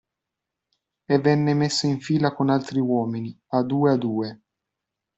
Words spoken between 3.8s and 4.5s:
a due.